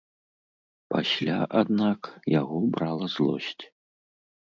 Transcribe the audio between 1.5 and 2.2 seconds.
аднак,